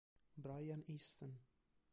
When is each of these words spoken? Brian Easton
Brian 0.35 0.81
Easton 0.89 1.37